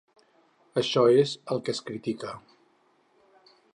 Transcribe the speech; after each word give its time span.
Això 0.81 1.03
és 1.23 1.33
el 1.55 1.61
que 1.67 1.75
es 1.77 1.81
critica. 1.91 2.33